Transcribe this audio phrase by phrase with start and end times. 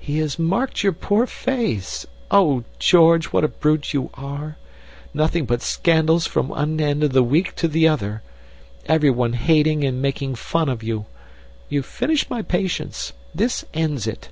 [0.00, 2.04] "He has marked your poor face!
[2.28, 4.56] Oh, George, what a brute you are!
[5.14, 8.20] Nothing but scandals from one end of the week to the other.
[8.86, 11.06] Everyone hating and making fun of you.
[11.68, 13.12] You've finished my patience.
[13.32, 14.30] This ends it."